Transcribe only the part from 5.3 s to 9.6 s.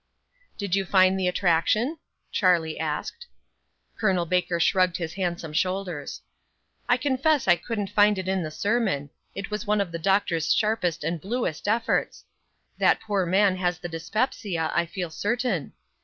shoulders. "I confess I couldn't find it in the sermon. It